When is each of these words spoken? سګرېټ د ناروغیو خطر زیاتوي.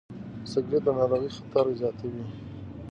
سګرېټ 0.51 0.81
د 0.85 0.87
ناروغیو 0.97 1.35
خطر 1.37 1.65
زیاتوي. 1.79 2.23